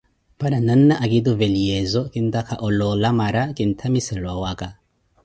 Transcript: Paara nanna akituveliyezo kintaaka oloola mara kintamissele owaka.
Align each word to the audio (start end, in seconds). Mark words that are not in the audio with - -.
Paara 0.39 0.59
nanna 0.61 0.95
akituveliyezo 1.07 2.01
kintaaka 2.15 2.55
oloola 2.67 3.09
mara 3.19 3.43
kintamissele 3.57 4.27
owaka. 4.37 4.67